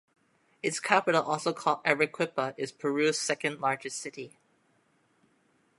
[0.63, 4.35] Its capital, also called Arequipa, is Peru's second-largest city.